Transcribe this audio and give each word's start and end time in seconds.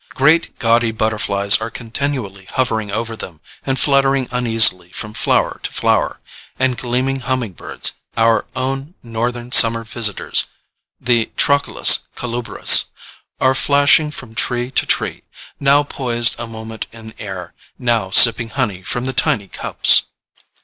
Great 0.15 0.57
gaudy 0.57 0.89
butterflies 0.89 1.61
are 1.61 1.69
continually 1.69 2.45
hovering 2.53 2.89
over 2.89 3.15
them 3.15 3.39
and 3.63 3.77
fluttering 3.79 4.27
uneasily 4.31 4.91
from 4.91 5.13
flower 5.13 5.59
to 5.61 5.71
flower, 5.71 6.19
and 6.57 6.75
gleaming 6.75 7.19
humming 7.19 7.53
birds, 7.53 7.93
our 8.17 8.47
own 8.55 8.95
Northern 9.03 9.51
summer 9.51 9.83
visitors 9.83 10.45
(the 10.99 11.29
Trochilus 11.37 11.99
colubris), 12.15 12.85
are 13.39 13.53
flashing 13.53 14.09
from 14.09 14.33
tree 14.33 14.71
to 14.71 14.87
tree, 14.87 15.21
now 15.59 15.83
poised 15.83 16.35
a 16.39 16.47
moment 16.47 16.87
in 16.91 17.13
air, 17.19 17.53
now 17.77 18.09
sipping 18.09 18.49
honey 18.49 18.81
from 18.81 19.05
the 19.05 19.13
tiny 19.13 19.47
cups. 19.47 20.05